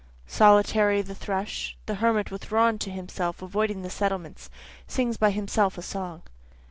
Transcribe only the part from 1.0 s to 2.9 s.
the thrush, The hermit withdrawn to